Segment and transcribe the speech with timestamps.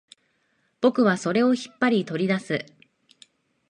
[0.81, 2.65] 僕はそれを引っ張り、取り出す